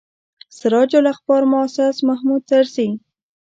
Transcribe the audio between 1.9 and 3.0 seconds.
محمود طرزي.